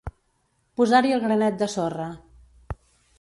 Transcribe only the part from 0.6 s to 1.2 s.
Posar-hi